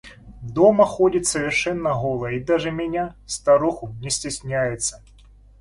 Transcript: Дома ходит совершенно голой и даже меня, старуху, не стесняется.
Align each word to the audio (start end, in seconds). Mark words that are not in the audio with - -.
Дома 0.41 0.83
ходит 0.83 1.27
совершенно 1.27 1.91
голой 1.93 2.37
и 2.37 2.43
даже 2.43 2.71
меня, 2.71 3.15
старуху, 3.27 3.93
не 4.01 4.09
стесняется. 4.09 5.03